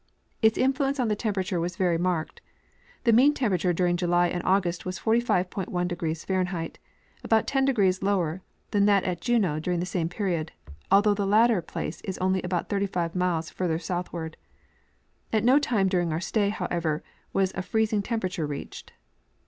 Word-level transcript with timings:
Its 0.41 0.57
influence 0.57 0.99
on 0.99 1.09
the 1.09 1.15
temperature 1.15 1.59
was 1.59 1.75
very 1.75 1.99
marked. 1.99 2.41
The 3.03 3.13
mean 3.13 3.35
temperature 3.35 3.71
during 3.71 3.97
July 3.97 4.29
and 4.29 4.41
August 4.43 4.83
was 4.83 4.97
45°. 4.97 5.67
1 5.67 5.89
F., 6.65 6.71
about 7.23 7.45
10° 7.45 8.01
lower 8.01 8.41
than 8.71 8.85
that 8.87 9.03
at 9.03 9.21
Juneau 9.21 9.59
during 9.59 9.79
the 9.79 9.85
same 9.85 10.09
period, 10.09 10.53
although 10.89 11.13
this 11.13 11.27
latter 11.27 11.61
place 11.61 12.01
is 12.01 12.17
only 12.17 12.41
about 12.41 12.67
35 12.67 13.13
miles 13.15 13.51
further 13.51 13.77
south 13.77 14.11
ward. 14.11 14.37
At 15.31 15.43
no 15.43 15.59
time 15.59 15.87
during 15.87 16.11
our 16.11 16.19
stay, 16.19 16.49
however, 16.49 17.03
was 17.31 17.51
a 17.53 17.61
freezing 17.61 18.01
tem 18.01 18.21
perature 18.21 18.47
reached. 18.49 18.93